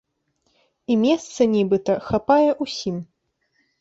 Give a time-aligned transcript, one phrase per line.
[0.93, 2.97] І месца, нібыта, хапае ўсім.